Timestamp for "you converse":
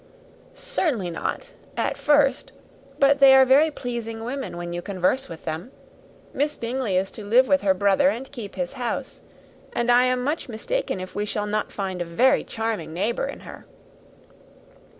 4.73-5.29